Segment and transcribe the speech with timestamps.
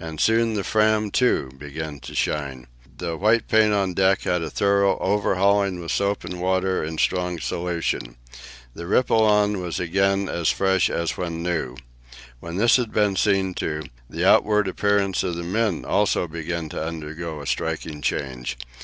[0.00, 2.66] And soon the Fram, too, began to shine.
[2.98, 7.38] The white paint on deck had a thorough overhauling with soap and water in strong
[7.38, 8.16] solution.
[8.74, 11.76] The Ripolin was again as fresh as when new.
[12.40, 16.84] When this had been seen to, the outward appearance of the men also began to
[16.84, 18.58] undergo a striking change.